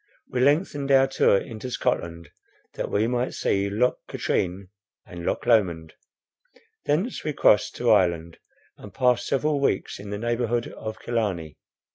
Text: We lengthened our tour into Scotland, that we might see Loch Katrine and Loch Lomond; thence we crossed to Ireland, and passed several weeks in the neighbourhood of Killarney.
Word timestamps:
We 0.29 0.39
lengthened 0.41 0.91
our 0.91 1.05
tour 1.05 1.37
into 1.37 1.69
Scotland, 1.69 2.31
that 2.73 2.89
we 2.89 3.05
might 3.05 3.35
see 3.35 3.69
Loch 3.69 3.99
Katrine 4.09 4.69
and 5.05 5.23
Loch 5.27 5.45
Lomond; 5.45 5.93
thence 6.85 7.23
we 7.23 7.33
crossed 7.33 7.75
to 7.75 7.91
Ireland, 7.91 8.39
and 8.77 8.95
passed 8.95 9.27
several 9.27 9.59
weeks 9.59 9.99
in 9.99 10.09
the 10.09 10.17
neighbourhood 10.17 10.69
of 10.69 10.97
Killarney. 10.99 11.59